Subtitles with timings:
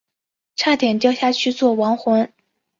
[0.55, 2.33] 差点掉下去做亡魂